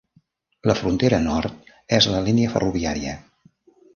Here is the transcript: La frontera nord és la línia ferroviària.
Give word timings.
La 0.69 0.75
frontera 0.79 1.19
nord 1.25 1.69
és 1.99 2.09
la 2.13 2.21
línia 2.31 2.53
ferroviària. 2.57 3.15